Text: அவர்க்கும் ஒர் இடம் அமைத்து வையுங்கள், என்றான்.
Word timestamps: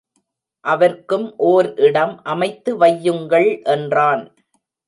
அவர்க்கும் 0.65 1.27
ஒர் 1.45 1.69
இடம் 1.79 2.15
அமைத்து 2.23 2.73
வையுங்கள், 2.79 3.49
என்றான். 3.67 4.23